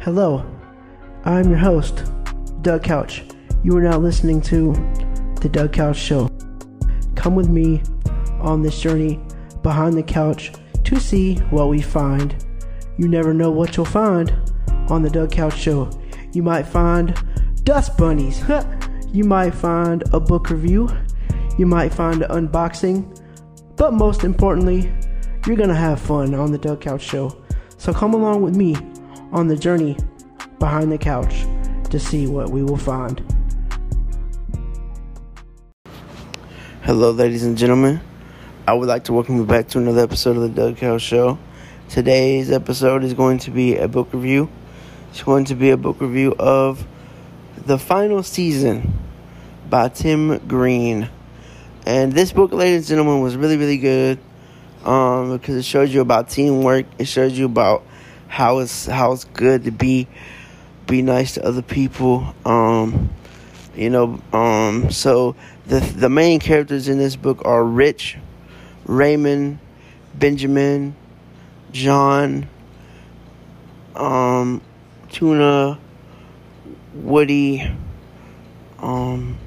Hello, 0.00 0.48
I'm 1.24 1.48
your 1.48 1.58
host, 1.58 2.04
Doug 2.62 2.84
Couch. 2.84 3.24
You 3.64 3.76
are 3.76 3.82
now 3.82 3.98
listening 3.98 4.40
to 4.42 4.72
The 5.40 5.48
Doug 5.48 5.72
Couch 5.72 5.96
Show. 5.96 6.30
Come 7.16 7.34
with 7.34 7.48
me 7.48 7.82
on 8.38 8.62
this 8.62 8.80
journey 8.80 9.20
behind 9.64 9.94
the 9.94 10.04
couch 10.04 10.52
to 10.84 11.00
see 11.00 11.34
what 11.50 11.68
we 11.68 11.82
find. 11.82 12.44
You 12.96 13.08
never 13.08 13.34
know 13.34 13.50
what 13.50 13.76
you'll 13.76 13.86
find 13.86 14.32
on 14.88 15.02
The 15.02 15.10
Doug 15.10 15.32
Couch 15.32 15.58
Show. 15.58 15.90
You 16.32 16.44
might 16.44 16.68
find 16.68 17.20
dust 17.64 17.98
bunnies, 17.98 18.40
you 19.12 19.24
might 19.24 19.52
find 19.52 20.04
a 20.12 20.20
book 20.20 20.50
review, 20.50 20.88
you 21.58 21.66
might 21.66 21.92
find 21.92 22.22
an 22.22 22.46
unboxing, 22.46 23.20
but 23.74 23.94
most 23.94 24.22
importantly, 24.22 24.92
you're 25.44 25.56
gonna 25.56 25.74
have 25.74 26.00
fun 26.00 26.36
on 26.36 26.52
The 26.52 26.58
Doug 26.58 26.82
Couch 26.82 27.02
Show. 27.02 27.42
So 27.78 27.92
come 27.92 28.14
along 28.14 28.42
with 28.42 28.54
me 28.54 28.76
on 29.32 29.48
the 29.48 29.56
journey 29.56 29.96
behind 30.58 30.90
the 30.90 30.98
couch 30.98 31.44
to 31.90 31.98
see 31.98 32.26
what 32.26 32.50
we 32.50 32.62
will 32.62 32.76
find. 32.76 33.22
Hello, 36.82 37.10
ladies 37.10 37.44
and 37.44 37.56
gentlemen. 37.56 38.00
I 38.66 38.72
would 38.72 38.88
like 38.88 39.04
to 39.04 39.12
welcome 39.12 39.36
you 39.36 39.44
back 39.44 39.68
to 39.68 39.78
another 39.78 40.02
episode 40.02 40.36
of 40.36 40.42
the 40.42 40.48
Doug 40.48 40.76
Couch 40.76 41.02
Show. 41.02 41.38
Today's 41.88 42.50
episode 42.50 43.04
is 43.04 43.14
going 43.14 43.38
to 43.40 43.50
be 43.50 43.76
a 43.76 43.88
book 43.88 44.12
review. 44.12 44.50
It's 45.10 45.22
going 45.22 45.46
to 45.46 45.54
be 45.54 45.70
a 45.70 45.76
book 45.76 46.00
review 46.00 46.34
of 46.38 46.86
The 47.66 47.78
Final 47.78 48.22
Season 48.22 48.98
by 49.68 49.88
Tim 49.88 50.38
Green. 50.46 51.08
And 51.86 52.12
this 52.12 52.32
book, 52.32 52.52
ladies 52.52 52.90
and 52.90 52.98
gentlemen, 52.98 53.22
was 53.22 53.36
really, 53.36 53.56
really 53.56 53.78
good 53.78 54.18
um, 54.84 55.36
because 55.36 55.56
it 55.56 55.64
shows 55.64 55.92
you 55.92 56.00
about 56.00 56.28
teamwork. 56.28 56.86
It 56.98 57.06
shows 57.06 57.38
you 57.38 57.46
about 57.46 57.84
how 58.28 58.58
it's 58.58 58.86
how 58.86 59.12
it's 59.12 59.24
good 59.24 59.64
to 59.64 59.70
be 59.70 60.06
be 60.86 61.02
nice 61.02 61.34
to 61.34 61.44
other 61.44 61.62
people. 61.62 62.34
Um, 62.44 63.10
you 63.74 63.90
know, 63.90 64.20
um, 64.32 64.90
so 64.90 65.34
the 65.66 65.80
the 65.80 66.08
main 66.08 66.40
characters 66.40 66.88
in 66.88 66.98
this 66.98 67.16
book 67.16 67.42
are 67.44 67.64
Rich, 67.64 68.16
Raymond, 68.86 69.58
Benjamin, 70.14 70.94
John, 71.72 72.48
um, 73.94 74.60
Tuna, 75.10 75.78
Woody, 76.94 77.70
um, 78.78 79.38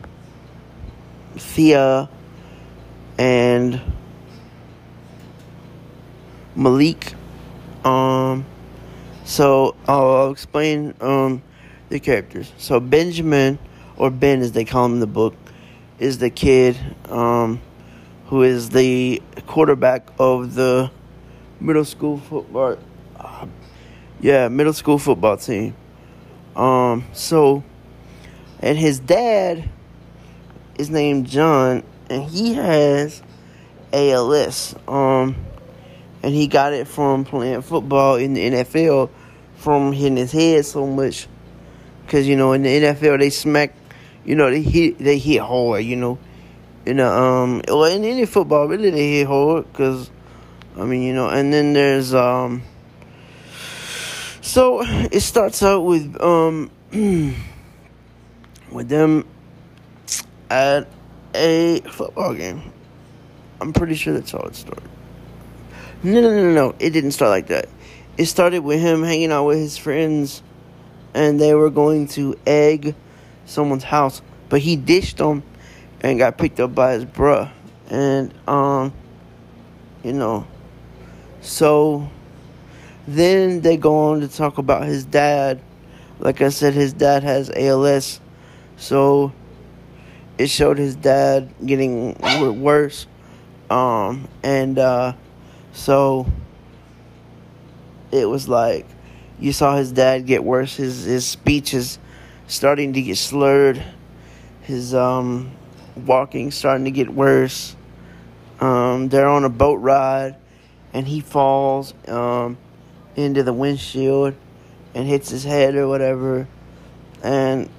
Thea, 1.37 2.09
and 3.17 3.81
Malik. 6.55 7.13
Um, 7.83 8.45
so 9.25 9.75
I'll, 9.87 10.15
I'll 10.15 10.31
explain 10.31 10.93
um, 11.01 11.41
the 11.89 11.99
characters. 11.99 12.51
So 12.57 12.79
Benjamin, 12.79 13.59
or 13.97 14.09
Ben 14.09 14.41
as 14.41 14.51
they 14.51 14.65
call 14.65 14.85
him 14.85 14.93
in 14.93 14.99
the 14.99 15.07
book, 15.07 15.35
is 15.99 16.17
the 16.17 16.29
kid 16.29 16.77
um, 17.09 17.61
who 18.27 18.43
is 18.43 18.69
the 18.69 19.21
quarterback 19.45 20.07
of 20.19 20.55
the 20.55 20.89
middle 21.59 21.85
school 21.85 22.17
football. 22.17 22.77
Uh, 23.19 23.45
yeah, 24.19 24.47
middle 24.47 24.73
school 24.73 24.97
football 24.97 25.37
team. 25.37 25.75
Um, 26.55 27.05
so, 27.13 27.63
and 28.59 28.77
his 28.77 28.99
dad 28.99 29.69
is 30.77 30.89
named 30.89 31.27
John, 31.27 31.83
and 32.09 32.23
he 32.23 32.55
has 32.55 33.21
ALS. 33.93 34.75
Um, 34.87 35.35
and 36.23 36.33
he 36.33 36.47
got 36.47 36.73
it 36.73 36.87
from 36.87 37.25
playing 37.25 37.61
football 37.61 38.15
in 38.15 38.33
the 38.33 38.51
NFL 38.51 39.09
from 39.55 39.91
hitting 39.91 40.17
his 40.17 40.31
head 40.31 40.65
so 40.65 40.85
much. 40.85 41.27
Cause 42.07 42.27
you 42.27 42.35
know 42.35 42.51
in 42.53 42.63
the 42.63 42.69
NFL 42.69 43.19
they 43.19 43.29
smack, 43.29 43.73
you 44.25 44.35
know 44.35 44.49
they 44.49 44.61
hit 44.61 44.97
they 44.97 45.17
hit 45.17 45.41
hard. 45.41 45.83
You 45.83 45.95
know, 45.95 46.19
in 46.85 46.97
the 46.97 47.07
um 47.07 47.61
well 47.67 47.85
in 47.85 48.03
any 48.03 48.25
football 48.25 48.67
really 48.67 48.89
they 48.89 49.19
hit 49.19 49.27
hard. 49.27 49.71
Cause 49.73 50.11
I 50.77 50.85
mean 50.85 51.03
you 51.03 51.13
know 51.13 51.29
and 51.29 51.53
then 51.53 51.73
there's 51.73 52.13
um. 52.13 52.63
So 54.41 54.81
it 54.83 55.21
starts 55.21 55.63
out 55.63 55.81
with 55.81 56.19
um 56.21 56.71
with 58.71 58.89
them 58.89 59.25
at 60.49 60.87
a 61.33 61.81
football 61.81 62.33
game. 62.33 62.73
I'm 63.61 63.71
pretty 63.71 63.95
sure 63.95 64.13
that's 64.13 64.31
how 64.31 64.39
it 64.39 64.55
started. 64.55 64.89
No, 66.03 66.19
no, 66.19 66.33
no, 66.33 66.51
no. 66.51 66.75
It 66.79 66.91
didn't 66.91 67.11
start 67.11 67.29
like 67.29 67.47
that. 67.47 67.69
It 68.17 68.25
started 68.25 68.59
with 68.59 68.79
him 68.79 69.03
hanging 69.03 69.31
out 69.31 69.45
with 69.45 69.59
his 69.59 69.77
friends, 69.77 70.41
and 71.13 71.39
they 71.39 71.53
were 71.53 71.69
going 71.69 72.07
to 72.09 72.37
egg 72.47 72.95
someone's 73.45 73.83
house, 73.83 74.23
but 74.49 74.61
he 74.61 74.75
ditched 74.75 75.17
them 75.17 75.43
and 76.01 76.17
got 76.17 76.39
picked 76.39 76.59
up 76.59 76.73
by 76.73 76.93
his 76.93 77.05
bruh. 77.05 77.51
And 77.89 78.33
um, 78.47 78.93
you 80.03 80.13
know, 80.13 80.47
so 81.41 82.09
then 83.07 83.61
they 83.61 83.77
go 83.77 84.11
on 84.11 84.21
to 84.21 84.27
talk 84.27 84.57
about 84.57 84.85
his 84.85 85.05
dad. 85.05 85.61
Like 86.19 86.41
I 86.41 86.49
said, 86.49 86.73
his 86.73 86.93
dad 86.93 87.21
has 87.21 87.51
ALS, 87.55 88.19
so 88.75 89.31
it 90.39 90.49
showed 90.49 90.79
his 90.79 90.95
dad 90.95 91.53
getting 91.63 92.15
worse. 92.61 93.05
Um, 93.69 94.27
and 94.43 94.79
uh, 94.79 95.13
so 95.73 96.27
it 98.11 98.25
was 98.25 98.47
like 98.47 98.85
you 99.39 99.51
saw 99.53 99.75
his 99.75 99.91
dad 99.91 100.25
get 100.25 100.43
worse. 100.43 100.75
His 100.75 101.05
his 101.05 101.25
speech 101.25 101.73
is 101.73 101.97
starting 102.47 102.93
to 102.93 103.01
get 103.01 103.17
slurred. 103.17 103.83
His 104.61 104.93
um 104.93 105.51
walking 105.95 106.51
starting 106.51 106.85
to 106.85 106.91
get 106.91 107.09
worse. 107.09 107.75
Um, 108.59 109.09
they're 109.09 109.27
on 109.27 109.43
a 109.43 109.49
boat 109.49 109.75
ride, 109.75 110.35
and 110.93 111.07
he 111.07 111.19
falls 111.19 111.93
um, 112.07 112.57
into 113.15 113.41
the 113.43 113.53
windshield 113.53 114.35
and 114.93 115.07
hits 115.07 115.29
his 115.29 115.43
head 115.43 115.75
or 115.75 115.87
whatever. 115.87 116.47
And 117.23 117.69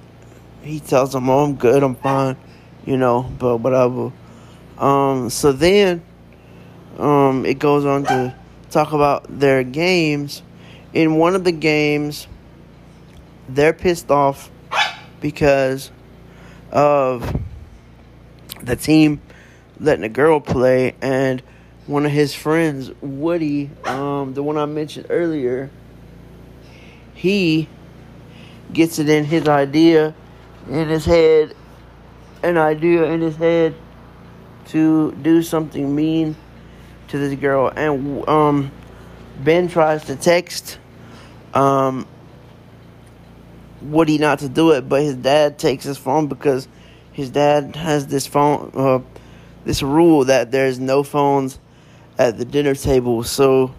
he 0.61 0.79
tells 0.79 1.13
them, 1.13 1.29
"Oh, 1.29 1.45
I'm 1.45 1.55
good. 1.55 1.83
I'm 1.83 1.95
fine," 1.95 2.35
you 2.85 2.97
know. 2.97 3.23
But 3.39 3.57
whatever. 3.57 4.11
Um, 4.77 5.29
so 5.29 5.51
then 5.51 6.01
um, 6.97 7.45
it 7.45 7.59
goes 7.59 7.85
on 7.85 8.03
to 8.05 8.35
talk 8.69 8.93
about 8.93 9.39
their 9.39 9.63
games. 9.63 10.41
In 10.93 11.15
one 11.15 11.35
of 11.35 11.43
the 11.43 11.51
games, 11.51 12.27
they're 13.49 13.73
pissed 13.73 14.11
off 14.11 14.51
because 15.21 15.91
of 16.71 17.39
the 18.61 18.75
team 18.75 19.21
letting 19.79 20.03
a 20.03 20.09
girl 20.09 20.39
play, 20.39 20.95
and 21.01 21.41
one 21.87 22.05
of 22.05 22.11
his 22.11 22.33
friends, 22.33 22.91
Woody, 23.01 23.69
um, 23.85 24.33
the 24.33 24.43
one 24.43 24.57
I 24.57 24.65
mentioned 24.65 25.07
earlier, 25.09 25.69
he 27.13 27.67
gets 28.71 28.99
it 28.99 29.09
in 29.09 29.25
his 29.25 29.47
idea, 29.47 30.15
in 30.69 30.87
his 30.87 31.05
head, 31.05 31.55
an 32.41 32.57
idea 32.57 33.03
in 33.05 33.21
his 33.21 33.35
head 33.35 33.75
to 34.67 35.11
do 35.11 35.43
something 35.43 35.93
mean 35.93 36.35
to 37.13 37.19
this 37.19 37.39
girl, 37.39 37.71
and 37.75 38.27
um, 38.27 38.71
Ben 39.43 39.67
tries 39.67 40.05
to 40.05 40.15
text 40.15 40.79
um, 41.53 42.07
Woody 43.83 44.17
not 44.17 44.39
to 44.39 44.49
do 44.49 44.71
it, 44.71 44.89
but 44.89 45.03
his 45.03 45.15
dad 45.15 45.59
takes 45.59 45.83
his 45.83 45.95
phone 45.95 46.25
because 46.25 46.67
his 47.11 47.29
dad 47.29 47.75
has 47.75 48.07
this 48.07 48.25
phone, 48.25 48.71
uh, 48.73 48.99
this 49.63 49.83
rule 49.83 50.25
that 50.25 50.49
there's 50.49 50.79
no 50.79 51.03
phones 51.03 51.59
at 52.17 52.39
the 52.39 52.45
dinner 52.45 52.73
table. 52.73 53.21
So 53.23 53.75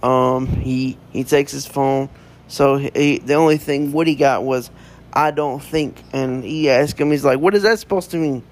um, 0.00 0.46
he 0.46 0.96
he 1.12 1.24
takes 1.24 1.50
his 1.50 1.66
phone. 1.66 2.08
So 2.46 2.76
he, 2.76 3.18
the 3.18 3.34
only 3.34 3.56
thing 3.56 3.90
Woody 3.90 4.14
got 4.14 4.44
was 4.44 4.70
I 5.12 5.32
don't 5.32 5.60
think, 5.60 6.00
and 6.12 6.44
he 6.44 6.70
asked 6.70 7.00
him, 7.00 7.10
he's 7.10 7.24
like, 7.24 7.40
"What 7.40 7.56
is 7.56 7.64
that 7.64 7.80
supposed 7.80 8.12
to 8.12 8.16
mean?" 8.16 8.44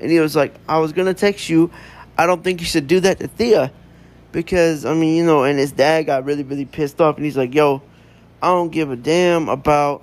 And 0.00 0.10
he 0.10 0.20
was 0.20 0.34
like, 0.34 0.54
"I 0.66 0.78
was 0.78 0.94
gonna 0.94 1.12
text 1.12 1.50
you 1.50 1.70
I 2.18 2.26
don't 2.26 2.44
think 2.44 2.60
you 2.60 2.66
should 2.66 2.88
do 2.88 3.00
that 3.00 3.20
to 3.20 3.28
Thea. 3.28 3.72
Because, 4.32 4.84
I 4.84 4.92
mean, 4.92 5.16
you 5.16 5.24
know, 5.24 5.44
and 5.44 5.58
his 5.58 5.72
dad 5.72 6.02
got 6.02 6.24
really, 6.26 6.42
really 6.42 6.66
pissed 6.66 7.00
off. 7.00 7.16
And 7.16 7.24
he's 7.24 7.36
like, 7.36 7.54
yo, 7.54 7.80
I 8.42 8.48
don't 8.48 8.70
give 8.70 8.90
a 8.90 8.96
damn 8.96 9.48
about 9.48 10.02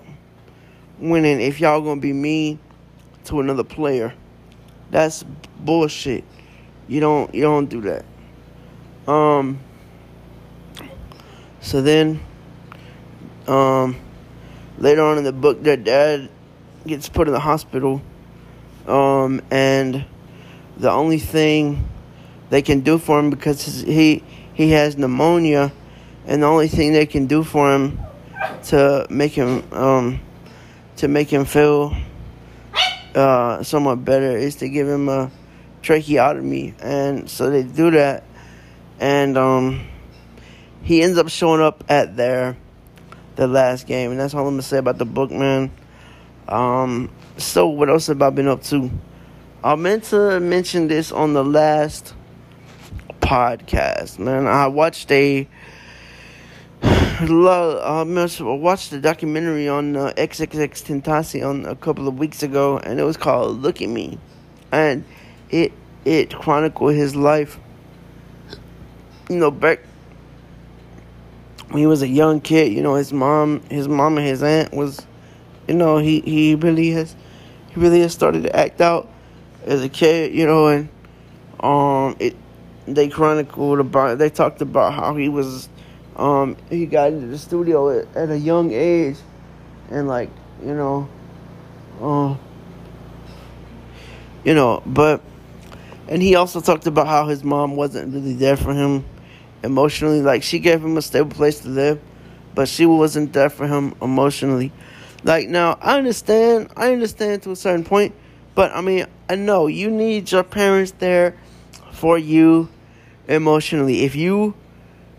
winning 1.00 1.42
if 1.42 1.60
y'all 1.60 1.82
gonna 1.82 2.02
be 2.02 2.14
mean 2.14 2.60
to 3.26 3.40
another 3.40 3.64
player. 3.64 4.14
That's 4.92 5.24
bullshit. 5.60 6.24
You 6.88 7.00
don't 7.00 7.34
you 7.34 7.42
don't 7.42 7.68
do 7.68 7.82
that. 7.82 8.06
Um 9.12 9.60
so 11.62 11.82
then 11.82 12.20
um 13.48 13.96
later 14.78 15.02
on 15.02 15.18
in 15.18 15.24
the 15.24 15.34
book 15.34 15.64
their 15.64 15.78
dad 15.78 16.30
gets 16.86 17.10
put 17.10 17.28
in 17.28 17.34
the 17.34 17.40
hospital. 17.40 18.02
Um 18.88 19.42
and 19.50 20.06
the 20.78 20.92
only 20.92 21.20
thing 21.20 21.90
they 22.56 22.62
can 22.62 22.80
do 22.80 22.98
for 22.98 23.20
him 23.20 23.30
because 23.30 23.82
he 23.82 24.24
he 24.54 24.72
has 24.72 24.98
pneumonia, 24.98 25.74
and 26.26 26.42
the 26.42 26.48
only 26.48 26.70
thing 26.70 26.94
they 26.94 27.06
can 27.06 27.26
do 27.26 27.44
for 27.44 27.70
him 27.70 28.00
to 28.68 29.06
make 29.10 29.34
him 29.34 29.62
um 29.74 30.22
to 30.96 31.10
make 31.10 31.28
him 31.28 31.44
feel 31.44 31.94
uh 33.14 33.62
somewhat 33.62 34.06
better 34.06 34.38
is 34.38 34.56
to 34.56 34.70
give 34.70 34.88
him 34.88 35.10
a 35.10 35.30
tracheotomy. 35.82 36.74
And 36.80 37.30
so 37.30 37.50
they 37.50 37.64
do 37.64 37.92
that. 37.92 38.24
And 39.02 39.38
um 39.38 39.86
he 40.82 41.02
ends 41.02 41.18
up 41.18 41.28
showing 41.28 41.60
up 41.60 41.84
at 41.90 42.16
their 42.16 42.56
the 43.36 43.48
last 43.48 43.86
game. 43.86 44.12
And 44.12 44.20
that's 44.22 44.34
all 44.34 44.48
I'm 44.48 44.54
gonna 44.54 44.62
say 44.62 44.78
about 44.78 44.98
the 44.98 45.04
book 45.04 45.30
man. 45.30 45.72
Um 46.48 47.10
so 47.36 47.68
what 47.68 47.90
else 47.90 48.08
have 48.08 48.22
I 48.22 48.30
been 48.30 48.48
up 48.48 48.64
to? 48.72 48.90
I 49.62 49.76
meant 49.76 50.06
to 50.06 50.40
mention 50.40 50.88
this 50.88 51.12
on 51.12 51.34
the 51.34 51.44
last 51.44 52.14
podcast 53.26 54.20
man 54.20 54.46
I 54.46 54.68
watched 54.68 55.12
a 55.12 55.48
I 56.84 58.04
watched 58.04 58.92
the 58.92 59.00
documentary 59.02 59.68
on 59.68 59.96
uh, 59.96 60.14
XXXTENTACION 60.16 61.68
a 61.68 61.76
couple 61.76 62.08
of 62.08 62.20
weeks 62.20 62.44
ago, 62.44 62.78
and 62.78 63.00
it 63.00 63.04
was 63.04 63.18
called 63.18 63.62
"Look 63.62 63.82
at 63.82 63.90
Me," 63.90 64.20
and 64.72 65.04
it 65.50 65.74
it 66.04 66.36
chronicled 66.36 66.94
his 66.94 67.16
life. 67.16 67.58
You 69.30 69.38
know, 69.38 69.50
back 69.50 69.80
when 71.70 71.80
he 71.80 71.88
was 71.88 72.04
a 72.04 72.08
young 72.08 72.42
kid, 72.42 72.72
you 72.72 72.84
know, 72.84 72.94
his 72.94 73.12
mom, 73.12 73.62
his 73.72 73.88
mom 73.88 74.20
and 74.20 74.28
his 74.28 74.44
aunt 74.44 74.72
was, 74.74 75.04
you 75.68 75.74
know, 75.74 75.98
he 75.98 76.20
he 76.22 76.54
really 76.54 76.92
has, 76.92 77.16
he 77.70 77.80
really 77.80 78.02
has 78.02 78.14
started 78.14 78.44
to 78.44 78.56
act 78.56 78.82
out 78.82 79.10
as 79.66 79.82
a 79.82 79.90
kid, 79.90 80.36
you 80.36 80.46
know, 80.46 80.68
and 80.68 80.90
um, 81.62 82.16
it 82.20 82.36
they 82.88 83.10
chronicled 83.10 83.80
about, 83.80 84.18
they 84.18 84.30
talked 84.30 84.62
about 84.62 84.94
how 84.94 85.16
he 85.16 85.30
was 85.30 85.70
um, 86.16 86.56
he 86.70 86.86
got 86.86 87.12
into 87.12 87.28
the 87.28 87.38
studio 87.38 88.00
at, 88.00 88.16
at 88.16 88.30
a 88.30 88.40
young 88.40 88.72
age, 88.72 89.18
and 89.90 90.08
like 90.08 90.30
you 90.64 90.74
know, 90.74 91.10
um, 92.02 92.40
you 94.44 94.54
know, 94.54 94.82
but 94.86 95.22
and 96.08 96.22
he 96.22 96.36
also 96.36 96.62
talked 96.62 96.88
about 96.88 97.08
how 97.08 97.28
his 97.28 97.44
mom 97.44 97.76
wasn't 97.76 98.14
really 98.14 98.34
there 98.34 98.56
for 98.56 98.74
him 98.74 99.04
emotionally. 99.62 100.22
Like 100.22 100.42
she 100.44 100.60
gave 100.60 100.84
him 100.84 100.96
a 100.96 101.02
stable 101.02 101.32
place 101.32 101.60
to 101.62 101.70
live, 101.70 102.00
but 102.54 102.70
she 102.70 102.86
wasn't 102.86 103.34
there 103.34 103.50
for 103.50 103.68
him 103.68 103.94
emotionally. 104.02 104.72
Like 105.26 105.50
now, 105.50 105.78
I 105.82 105.98
understand. 105.98 106.70
I 106.78 106.94
understand 106.94 107.44
to 107.44 107.52
a 107.52 107.56
certain 107.58 107.84
point, 107.84 108.16
but 108.54 108.72
I 108.72 108.80
mean, 108.80 109.06
I 109.30 109.36
know 109.36 109.68
you 109.68 109.92
need 109.92 110.32
your 110.32 110.44
parents 110.44 110.94
there 111.00 111.36
for 111.92 112.18
you 112.18 112.70
emotionally. 113.28 114.04
If 114.04 114.16
you 114.16 114.56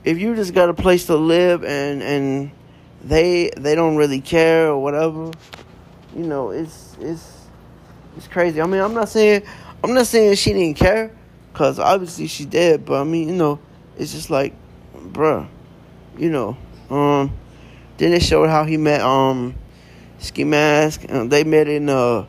if 0.04 0.18
you 0.18 0.34
just 0.36 0.54
got 0.54 0.68
a 0.68 0.74
place 0.74 1.06
to 1.06 1.16
live 1.16 1.64
and 1.64 2.02
and 2.02 2.50
they 3.02 3.50
they 3.56 3.74
don't 3.74 3.96
really 3.96 4.20
care 4.20 4.68
or 4.68 4.82
whatever, 4.82 5.30
you 6.14 6.24
know, 6.24 6.50
it's 6.50 6.96
it's 7.00 7.46
it's 8.16 8.28
crazy. 8.28 8.60
I 8.60 8.66
mean, 8.66 8.80
I'm 8.80 8.94
not 8.94 9.08
saying 9.08 9.42
I'm 9.84 9.94
not 9.94 10.06
saying 10.06 10.36
she 10.36 10.52
didn't 10.52 10.76
care, 10.76 11.10
cause 11.52 11.78
obviously 11.78 12.26
she 12.26 12.44
did. 12.44 12.84
But 12.84 13.00
I 13.00 13.04
mean, 13.04 13.28
you 13.28 13.34
know, 13.34 13.58
it's 13.98 14.12
just 14.12 14.30
like, 14.30 14.54
bruh, 14.94 15.46
you 16.16 16.30
know, 16.30 16.56
um, 16.90 17.32
then 17.98 18.12
it 18.12 18.22
showed 18.22 18.48
how 18.48 18.64
he 18.64 18.76
met 18.76 19.00
um 19.00 19.54
Ski 20.18 20.44
Mask. 20.44 21.04
And 21.08 21.30
they 21.30 21.44
met 21.44 21.68
in 21.68 21.88
uh, 21.88 22.26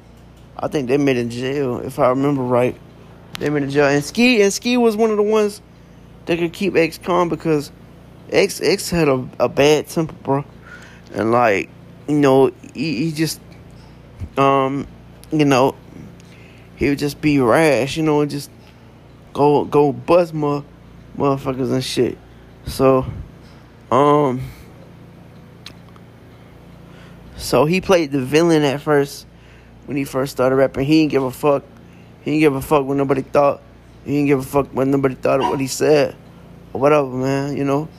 I 0.57 0.67
think 0.67 0.87
they 0.87 0.97
met 0.97 1.17
in 1.17 1.29
jail 1.29 1.79
if 1.79 1.99
I 1.99 2.09
remember 2.09 2.41
right. 2.41 2.75
They 3.39 3.51
met 3.51 3.63
in 3.63 3.69
jail, 3.69 3.85
and 3.85 4.03
Ski 4.03 4.41
and 4.41 4.51
Ski 4.51 4.77
was 4.77 4.97
one 4.97 5.11
of 5.11 5.17
the 5.17 5.23
ones 5.23 5.61
they 6.27 6.37
could 6.37 6.53
keep 6.53 6.75
X 6.75 6.99
calm 6.99 7.29
because 7.29 7.71
X 8.31 8.61
X 8.61 8.89
had 8.89 9.07
a, 9.07 9.27
a 9.39 9.49
bad 9.49 9.87
temper, 9.87 10.13
bro, 10.23 10.45
and 11.13 11.31
like 11.31 11.69
you 12.07 12.15
know 12.15 12.51
he, 12.73 13.05
he 13.05 13.11
just 13.11 13.39
um 14.37 14.85
you 15.31 15.45
know 15.45 15.75
he 16.75 16.89
would 16.89 16.99
just 16.99 17.19
be 17.21 17.39
rash, 17.39 17.97
you 17.97 18.03
know, 18.03 18.21
and 18.21 18.29
just 18.29 18.51
go 19.33 19.65
go 19.65 19.91
bust 19.91 20.33
my 20.33 20.63
motherfuckers 21.17 21.71
and 21.71 21.83
shit. 21.83 22.17
So 22.67 23.05
um 23.89 24.41
so 27.37 27.65
he 27.65 27.81
played 27.81 28.11
the 28.11 28.21
villain 28.21 28.63
at 28.63 28.81
first 28.81 29.25
when 29.85 29.95
he 29.95 30.03
first 30.03 30.33
started 30.33 30.55
rapping. 30.57 30.85
He 30.85 31.01
didn't 31.01 31.11
give 31.11 31.23
a 31.23 31.31
fuck. 31.31 31.63
He 32.21 32.31
didn't 32.31 32.41
give 32.41 32.55
a 32.55 32.61
fuck 32.61 32.85
when 32.85 32.97
nobody 32.97 33.21
thought. 33.21 33.61
He 34.05 34.13
didn't 34.13 34.27
give 34.27 34.39
a 34.39 34.43
fuck 34.43 34.67
when 34.67 34.91
nobody 34.91 35.15
thought 35.15 35.41
of 35.41 35.49
what 35.49 35.59
he 35.59 35.67
said. 35.67 36.15
Or 36.73 36.81
whatever, 36.81 37.07
man, 37.07 37.57
you 37.57 37.63
know. 37.63 37.89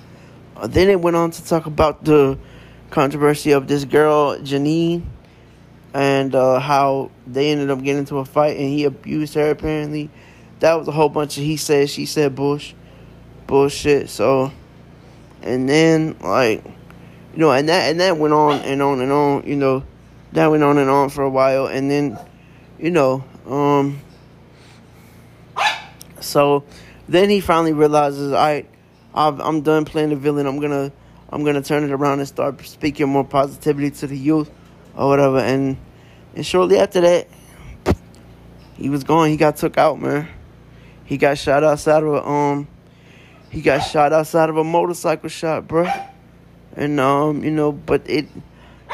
Uh, 0.57 0.67
then 0.67 0.89
it 0.89 1.01
went 1.01 1.17
on 1.17 1.31
to 1.31 1.45
talk 1.45 1.67
about 1.67 2.05
the 2.05 2.39
controversy 2.91 3.53
of 3.53 3.69
this 3.69 3.85
girl, 3.85 4.39
Janine, 4.39 5.05
and 5.95 6.35
uh, 6.35 6.59
how 6.59 7.11
they 7.27 7.51
ended 7.51 7.71
up 7.71 7.83
getting 7.83 8.01
into 8.01 8.19
a 8.19 8.25
fight 8.25 8.57
and 8.57 8.69
he 8.69 8.85
abused 8.85 9.35
her 9.35 9.51
apparently. 9.51 10.11
That 10.61 10.75
was 10.75 10.89
a 10.89 10.93
whole 10.93 11.09
bunch 11.09 11.39
of 11.39 11.45
he 11.45 11.57
said, 11.57 11.89
she 11.89 12.07
said 12.07 12.35
bush, 12.35 12.75
bullshit. 13.47 14.11
So, 14.11 14.53
and 15.43 15.69
then, 15.69 16.17
like, 16.21 16.65
you 16.65 17.39
know, 17.39 17.53
and 17.53 17.69
that, 17.69 17.91
and 17.91 18.01
that 18.01 18.17
went 18.17 18.35
on 18.35 18.61
and 18.63 18.83
on 18.83 19.01
and 19.01 19.13
on, 19.13 19.47
you 19.47 19.57
know, 19.57 19.85
that 20.33 20.49
went 20.49 20.63
on 20.63 20.79
and 20.79 20.91
on 20.91 21.11
for 21.11 21.23
a 21.23 21.31
while. 21.31 21.67
And 21.67 21.91
then, 21.91 22.19
you 22.79 22.91
know, 22.91 23.25
um, 23.47 24.01
so 26.29 26.65
then 27.09 27.31
he 27.31 27.41
finally 27.41 27.73
realizes, 27.73 28.33
all 28.33 28.39
right, 28.39 28.69
I'm 29.15 29.63
done 29.63 29.85
playing 29.85 30.11
the 30.11 30.17
villain. 30.17 30.47
I'm 30.47 30.61
gonna, 30.61 30.93
I'm 31.31 31.45
gonna 31.45 31.63
turn 31.63 31.83
it 31.83 31.91
around 31.91 32.21
and 32.21 32.29
start 32.29 32.65
speaking 32.67 33.09
more 33.09 33.25
positivity 33.25 33.91
to 33.91 34.07
the 34.07 34.17
youth, 34.17 34.51
or 34.95 35.09
whatever. 35.09 35.39
And 35.39 35.77
and 36.35 36.47
shortly 36.47 36.79
after 36.79 37.01
that, 37.01 37.29
he 38.77 38.91
was 38.91 39.05
gone. 39.05 39.31
He 39.31 39.37
got 39.37 39.57
took 39.57 39.79
out, 39.79 40.01
man. 40.01 40.29
He 41.05 41.17
got 41.17 41.39
shot 41.39 41.65
outside 41.65 42.03
of 42.03 42.13
a 42.13 42.29
um, 42.29 42.69
he 43.51 43.63
got 43.63 43.79
shot 43.79 44.13
outside 44.13 44.51
of 44.51 44.57
a 44.57 44.65
motorcycle 44.65 45.31
shop, 45.31 45.67
bro. 45.67 45.91
And 46.77 47.01
um, 47.01 47.43
you 47.43 47.51
know, 47.51 47.73
but 47.73 48.09
it, 48.09 48.29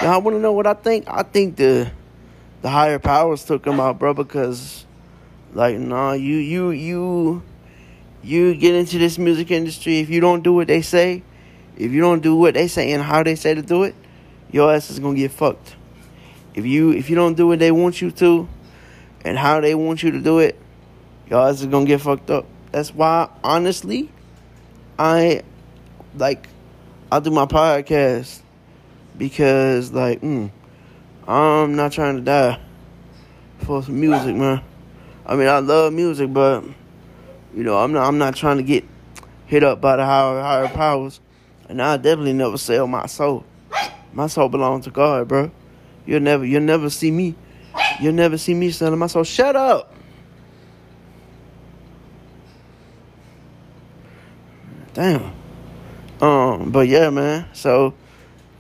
I 0.01 0.17
want 0.19 0.37
to 0.37 0.41
know 0.41 0.53
what 0.53 0.67
I 0.67 0.75
think. 0.75 1.07
I 1.09 1.23
think 1.23 1.57
the 1.57 1.91
the 2.63 2.71
higher 2.71 2.99
powers 2.99 3.45
took 3.45 3.67
him 3.67 3.81
out, 3.81 3.99
bro, 3.99 4.15
because 4.15 4.84
like, 5.55 5.79
nah, 5.79 6.13
you 6.13 6.37
you 6.37 6.71
you 6.71 7.43
you 8.23 8.55
get 8.55 8.75
into 8.75 8.99
this 8.99 9.19
music 9.19 9.51
industry, 9.51 10.01
if 10.01 10.11
you 10.11 10.21
don't 10.21 10.43
do 10.43 10.53
what 10.53 10.67
they 10.67 10.83
say, 10.83 11.23
if 11.77 11.93
you 11.93 12.01
don't 12.01 12.23
do 12.23 12.35
what 12.35 12.55
they 12.55 12.69
say 12.69 12.93
and 12.93 13.03
how 13.03 13.23
they 13.23 13.37
say 13.37 13.55
to 13.55 13.63
do 13.63 13.85
it, 13.85 13.95
your 14.51 14.75
ass 14.75 14.91
is 14.91 14.99
gonna 14.99 15.17
get 15.17 15.31
fucked. 15.31 15.77
If 16.55 16.67
you 16.67 16.93
if 16.93 17.09
you 17.09 17.17
don't 17.17 17.35
do 17.35 17.47
what 17.47 17.61
they 17.61 17.71
want 17.71 18.03
you 18.03 18.11
to 18.13 18.49
and 19.25 19.39
how 19.39 19.61
they 19.61 19.75
want 19.75 20.03
you 20.03 20.11
to 20.11 20.21
do 20.21 20.41
it, 20.41 20.59
your 21.31 21.47
ass 21.49 21.61
is 21.61 21.67
gonna 21.67 21.87
get 21.87 22.01
fucked 22.01 22.31
up. 22.31 22.47
That's 22.73 22.93
why 22.93 23.29
honestly, 23.45 24.11
I 24.99 25.43
like 26.17 26.49
I 27.13 27.21
do 27.21 27.31
my 27.31 27.47
podcast 27.47 28.41
because 29.17 29.93
like 29.93 30.21
mm, 30.21 30.51
I'm 31.29 31.77
not 31.77 31.93
trying 31.93 32.17
to 32.17 32.23
die 32.23 32.61
for 33.59 33.83
some 33.83 34.01
music, 34.01 34.35
man. 34.35 34.63
I 35.27 35.37
mean 35.37 35.49
I 35.49 35.59
love 35.59 35.93
music 35.93 36.33
but 36.33 36.65
you 37.55 37.63
know, 37.63 37.79
I'm 37.79 37.93
not 37.93 38.09
I'm 38.09 38.19
not 38.19 38.35
trying 38.35 38.57
to 38.57 38.63
get 38.63 38.85
hit 39.47 39.63
up 39.63 39.81
by 39.81 39.97
the 39.97 40.05
higher 40.05 40.41
higher 40.41 40.69
powers. 40.69 41.21
And 41.69 41.81
I 41.81 41.97
definitely 41.97 42.33
never 42.33 42.59
sell 42.59 42.87
my 42.87 43.07
soul. 43.07 43.45
My 44.13 44.27
soul 44.27 44.49
belongs 44.49 44.85
to 44.85 44.91
God, 44.91 45.29
bro. 45.29 45.51
You'll 46.05 46.21
never 46.21 46.45
you'll 46.45 46.63
never 46.63 46.91
see 46.91 47.11
me. 47.11 47.37
You'll 48.01 48.13
never 48.13 48.37
see 48.37 48.55
me 48.55 48.71
selling 48.71 48.99
my 48.99 49.07
soul. 49.07 49.25
Shut 49.25 49.55
up. 49.57 49.95
Damn. 54.95 55.33
Um, 56.21 56.71
but 56.71 56.89
yeah, 56.89 57.11
man. 57.11 57.47
So 57.53 57.95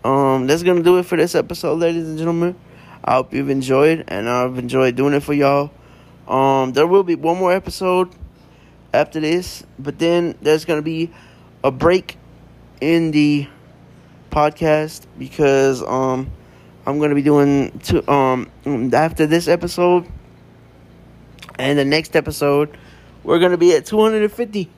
um 0.04 0.46
that's 0.46 0.62
gonna 0.62 0.82
do 0.82 0.98
it 0.98 1.02
for 1.04 1.16
this 1.16 1.34
episode, 1.34 1.80
ladies 1.80 2.08
and 2.08 2.16
gentlemen. 2.16 2.54
I 3.04 3.14
hope 3.14 3.34
you've 3.34 3.50
enjoyed 3.50 4.04
and 4.08 4.28
I've 4.28 4.56
enjoyed 4.56 4.94
doing 4.94 5.14
it 5.14 5.20
for 5.20 5.34
y'all. 5.34 5.72
Um, 6.28 6.72
there 6.72 6.86
will 6.86 7.02
be 7.02 7.14
one 7.14 7.38
more 7.38 7.52
episode 7.52 8.10
after 8.92 9.20
this, 9.20 9.64
but 9.78 9.98
then 9.98 10.36
there's 10.40 10.64
going 10.64 10.78
to 10.78 10.82
be 10.82 11.10
a 11.62 11.70
break 11.70 12.16
in 12.80 13.10
the 13.10 13.48
podcast 14.30 15.06
because 15.16 15.82
um 15.84 16.30
I'm 16.86 16.98
going 16.98 17.10
to 17.10 17.14
be 17.14 17.22
doing 17.22 17.78
two, 17.78 18.06
um 18.08 18.50
after 18.92 19.26
this 19.26 19.46
episode 19.46 20.06
and 21.56 21.78
the 21.78 21.84
next 21.84 22.16
episode 22.16 22.76
we're 23.22 23.38
going 23.38 23.52
to 23.52 23.56
be 23.56 23.74
at 23.74 23.86
250 23.86 24.68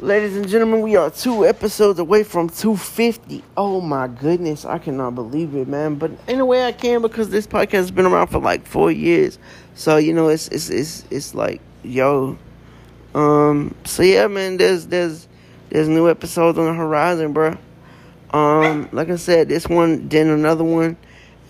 Ladies 0.00 0.34
and 0.34 0.48
gentlemen, 0.48 0.80
we 0.80 0.96
are 0.96 1.10
two 1.10 1.44
episodes 1.44 1.98
away 1.98 2.22
from 2.22 2.48
250. 2.48 3.44
Oh 3.54 3.82
my 3.82 4.08
goodness, 4.08 4.64
I 4.64 4.78
cannot 4.78 5.14
believe 5.14 5.54
it, 5.54 5.68
man. 5.68 5.96
But 5.96 6.12
in 6.26 6.40
a 6.40 6.46
way, 6.46 6.64
I 6.64 6.72
can 6.72 7.02
because 7.02 7.28
this 7.28 7.46
podcast 7.46 7.72
has 7.72 7.90
been 7.90 8.06
around 8.06 8.28
for 8.28 8.38
like 8.38 8.66
four 8.66 8.90
years. 8.90 9.38
So 9.74 9.98
you 9.98 10.14
know, 10.14 10.28
it's 10.30 10.48
it's 10.48 10.70
it's 10.70 11.04
it's 11.10 11.34
like, 11.34 11.60
yo, 11.82 12.38
um, 13.14 13.74
so 13.84 14.02
yeah, 14.02 14.26
man, 14.26 14.56
there's 14.56 14.86
there's 14.86 15.28
there's 15.68 15.86
new 15.86 16.08
episodes 16.08 16.56
on 16.56 16.64
the 16.64 16.72
horizon, 16.72 17.34
bro. 17.34 17.58
Um, 18.30 18.88
like 18.92 19.10
I 19.10 19.16
said, 19.16 19.50
this 19.50 19.68
one, 19.68 20.08
then 20.08 20.28
another 20.28 20.64
one, 20.64 20.96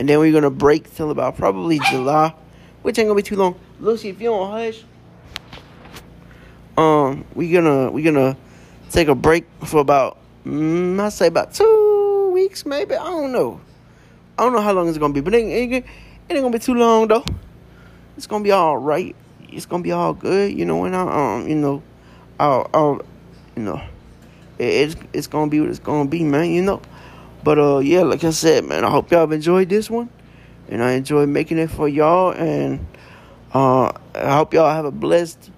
and 0.00 0.08
then 0.08 0.18
we're 0.18 0.32
gonna 0.32 0.50
break 0.50 0.92
till 0.96 1.12
about 1.12 1.36
probably 1.36 1.78
July, 1.88 2.34
which 2.82 2.98
ain't 2.98 3.06
gonna 3.06 3.16
be 3.16 3.22
too 3.22 3.36
long. 3.36 3.54
Lucy, 3.78 4.08
if 4.08 4.20
you 4.20 4.30
don't 4.30 4.50
hush, 4.50 4.82
um, 6.80 7.24
we 7.34 7.50
gonna 7.50 7.90
we 7.90 8.02
gonna 8.02 8.36
take 8.90 9.08
a 9.08 9.14
break 9.14 9.44
for 9.64 9.80
about 9.80 10.16
mm, 10.46 10.98
I 10.98 11.10
say 11.10 11.26
about 11.26 11.52
two 11.52 12.30
weeks, 12.32 12.64
maybe. 12.64 12.94
I 12.94 13.04
don't 13.04 13.32
know. 13.32 13.60
I 14.38 14.44
don't 14.44 14.54
know 14.54 14.62
how 14.62 14.72
long 14.72 14.88
it's 14.88 14.96
gonna 14.96 15.12
be, 15.12 15.20
but 15.20 15.34
it 15.34 15.38
ain't, 15.38 15.72
it 15.74 15.84
ain't 16.30 16.40
gonna 16.40 16.50
be 16.50 16.58
too 16.58 16.74
long 16.74 17.08
though. 17.08 17.24
It's 18.16 18.26
gonna 18.26 18.42
be 18.42 18.52
all 18.52 18.78
right. 18.78 19.14
It's 19.50 19.66
gonna 19.66 19.82
be 19.82 19.92
all 19.92 20.14
good, 20.14 20.56
you 20.56 20.64
know. 20.64 20.84
And 20.84 20.96
I, 20.96 21.02
um, 21.36 21.48
you 21.48 21.54
know, 21.54 21.82
I'll, 22.38 22.70
I'll 22.72 23.02
you 23.56 23.62
know 23.62 23.82
it's 24.58 24.96
it's 25.12 25.26
gonna 25.26 25.50
be 25.50 25.60
what 25.60 25.68
it's 25.68 25.78
gonna 25.78 26.08
be, 26.08 26.24
man. 26.24 26.50
You 26.50 26.62
know. 26.62 26.80
But 27.44 27.58
uh, 27.58 27.78
yeah, 27.78 28.02
like 28.02 28.24
I 28.24 28.30
said, 28.30 28.64
man, 28.64 28.84
I 28.84 28.90
hope 28.90 29.10
y'all 29.10 29.20
have 29.20 29.32
enjoyed 29.32 29.68
this 29.68 29.90
one, 29.90 30.08
and 30.68 30.82
I 30.82 30.92
enjoyed 30.92 31.28
making 31.28 31.58
it 31.58 31.70
for 31.70 31.88
y'all, 31.88 32.32
and 32.32 32.86
uh, 33.52 33.92
I 34.14 34.36
hope 34.36 34.54
y'all 34.54 34.72
have 34.72 34.84
a 34.86 34.90
blessed 34.90 35.50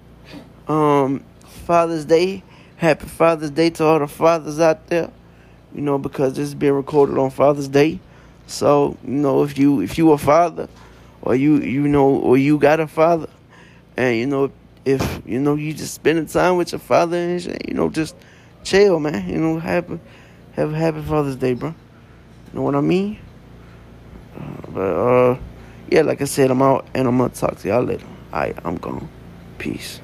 um 0.68 1.24
Father's 1.44 2.04
Day. 2.04 2.42
Happy 2.76 3.06
Father's 3.06 3.50
Day 3.50 3.70
to 3.70 3.84
all 3.84 3.98
the 3.98 4.08
fathers 4.08 4.58
out 4.60 4.86
there. 4.88 5.10
You 5.74 5.80
know, 5.80 5.98
because 5.98 6.34
this 6.34 6.48
is 6.48 6.54
being 6.54 6.72
recorded 6.72 7.18
on 7.18 7.30
Father's 7.30 7.68
Day. 7.68 8.00
So, 8.46 8.96
you 9.04 9.12
know, 9.12 9.44
if 9.44 9.56
you 9.56 9.80
if 9.80 9.96
you 9.98 10.12
a 10.12 10.18
father 10.18 10.68
or 11.22 11.34
you 11.34 11.58
you 11.58 11.88
know 11.88 12.08
or 12.08 12.36
you 12.36 12.58
got 12.58 12.80
a 12.80 12.86
father 12.86 13.28
and 13.96 14.16
you 14.16 14.26
know 14.26 14.50
if 14.84 15.22
you 15.24 15.38
know 15.38 15.54
you 15.54 15.72
just 15.72 15.94
spending 15.94 16.26
time 16.26 16.56
with 16.56 16.72
your 16.72 16.78
father 16.78 17.16
and 17.16 17.44
you 17.66 17.74
know, 17.74 17.88
just 17.88 18.16
chill, 18.64 18.98
man. 18.98 19.28
You 19.28 19.38
know, 19.38 19.58
happy, 19.58 20.00
have 20.54 20.72
a 20.72 20.76
happy 20.76 21.02
Father's 21.02 21.36
Day, 21.36 21.54
bro. 21.54 21.70
You 21.70 22.54
know 22.54 22.62
what 22.62 22.74
I 22.74 22.80
mean? 22.80 23.18
Uh, 24.36 24.70
but 24.70 24.80
uh, 24.80 25.38
yeah, 25.90 26.02
like 26.02 26.20
I 26.20 26.24
said, 26.24 26.50
I'm 26.50 26.62
out 26.62 26.86
and 26.94 27.06
I'm 27.06 27.18
gonna 27.18 27.30
talk 27.30 27.58
to 27.58 27.68
y'all 27.68 27.82
later. 27.82 28.06
Alright, 28.32 28.56
I'm 28.64 28.76
gone. 28.76 29.08
Peace. 29.58 30.00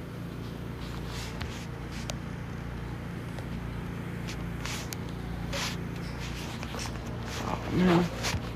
Oh 7.70 8.47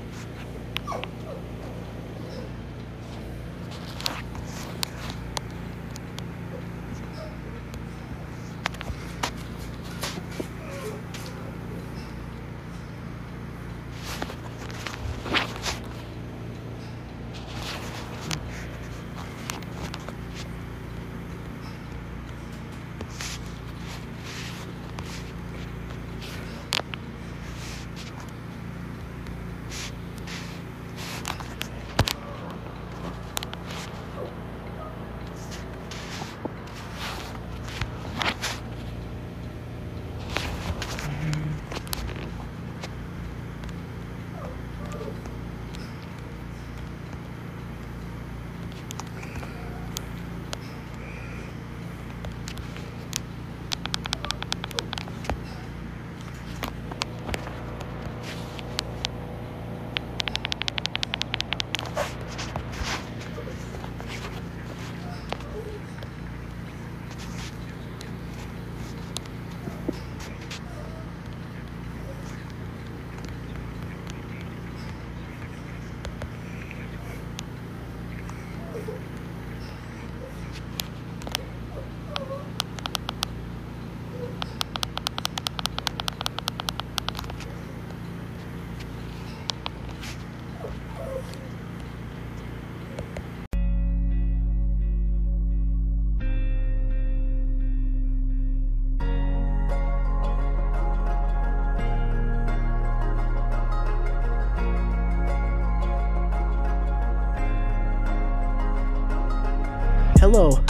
Hello. 110.35 110.65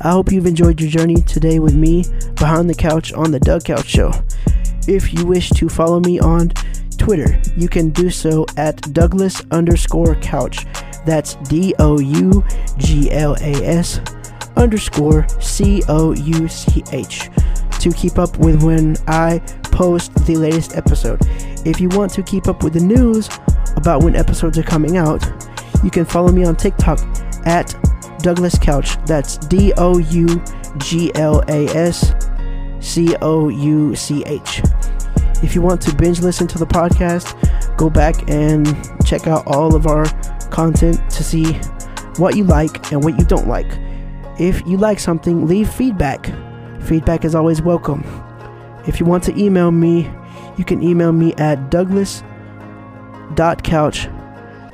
I 0.00 0.10
hope 0.10 0.32
you've 0.32 0.46
enjoyed 0.46 0.80
your 0.80 0.90
journey 0.90 1.22
today 1.22 1.60
with 1.60 1.76
me 1.76 2.06
behind 2.40 2.68
the 2.68 2.74
couch 2.74 3.12
on 3.12 3.30
the 3.30 3.38
Doug 3.38 3.62
Couch 3.62 3.86
Show. 3.86 4.10
If 4.88 5.14
you 5.14 5.24
wish 5.24 5.48
to 5.50 5.68
follow 5.68 6.00
me 6.00 6.18
on 6.18 6.48
Twitter, 6.98 7.40
you 7.56 7.68
can 7.68 7.90
do 7.90 8.10
so 8.10 8.46
at 8.56 8.82
Douglas 8.92 9.44
underscore 9.52 10.16
couch. 10.16 10.66
That's 11.06 11.36
D 11.48 11.72
O 11.78 12.00
U 12.00 12.44
G 12.78 13.12
L 13.12 13.36
A 13.42 13.64
S 13.64 14.00
underscore 14.56 15.24
C 15.40 15.84
O 15.88 16.12
U 16.12 16.48
C 16.48 16.82
H 16.90 17.30
to 17.78 17.92
keep 17.92 18.18
up 18.18 18.36
with 18.38 18.64
when 18.64 18.96
I 19.06 19.38
post 19.70 20.16
the 20.26 20.34
latest 20.34 20.76
episode. 20.76 21.20
If 21.64 21.80
you 21.80 21.90
want 21.90 22.12
to 22.14 22.24
keep 22.24 22.48
up 22.48 22.64
with 22.64 22.72
the 22.72 22.80
news 22.80 23.28
about 23.76 24.02
when 24.02 24.16
episodes 24.16 24.58
are 24.58 24.64
coming 24.64 24.96
out, 24.96 25.24
you 25.84 25.92
can 25.92 26.04
follow 26.04 26.32
me 26.32 26.44
on 26.44 26.56
TikTok 26.56 26.98
at 27.46 27.72
Douglas 28.18 28.58
Couch. 28.58 28.96
That's 29.06 29.38
D 29.38 29.72
O 29.76 29.98
U 29.98 30.42
G 30.78 31.12
L 31.14 31.42
A 31.48 31.66
S 31.68 32.14
C 32.80 33.16
O 33.22 33.48
U 33.48 33.94
C 33.94 34.24
H. 34.26 34.62
If 35.42 35.54
you 35.54 35.62
want 35.62 35.80
to 35.82 35.94
binge 35.94 36.20
listen 36.20 36.46
to 36.48 36.58
the 36.58 36.66
podcast, 36.66 37.76
go 37.76 37.90
back 37.90 38.28
and 38.30 38.66
check 39.04 39.26
out 39.26 39.46
all 39.46 39.74
of 39.74 39.86
our 39.86 40.06
content 40.50 40.98
to 41.10 41.22
see 41.22 41.52
what 42.16 42.36
you 42.36 42.44
like 42.44 42.92
and 42.92 43.04
what 43.04 43.18
you 43.18 43.24
don't 43.24 43.46
like. 43.46 43.66
If 44.38 44.66
you 44.66 44.76
like 44.76 44.98
something, 44.98 45.46
leave 45.46 45.70
feedback. 45.70 46.32
Feedback 46.82 47.24
is 47.24 47.34
always 47.34 47.60
welcome. 47.60 48.04
If 48.86 49.00
you 49.00 49.06
want 49.06 49.24
to 49.24 49.38
email 49.38 49.70
me, 49.70 50.10
you 50.56 50.64
can 50.64 50.82
email 50.82 51.12
me 51.12 51.34
at 51.34 51.70
douglas.couch 51.70 52.24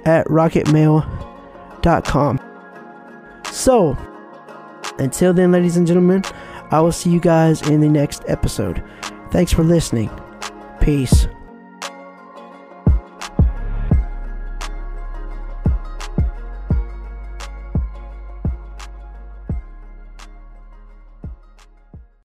at 0.04 0.26
rocketmail.com. 0.26 2.51
So, 3.62 3.96
until 4.98 5.32
then, 5.32 5.52
ladies 5.52 5.76
and 5.76 5.86
gentlemen, 5.86 6.24
I 6.72 6.80
will 6.80 6.90
see 6.90 7.10
you 7.10 7.20
guys 7.20 7.62
in 7.62 7.80
the 7.80 7.88
next 7.88 8.24
episode. 8.26 8.82
Thanks 9.30 9.52
for 9.52 9.62
listening. 9.62 10.10
Peace. 10.80 11.28